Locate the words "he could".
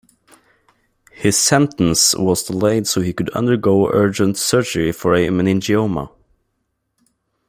3.01-3.29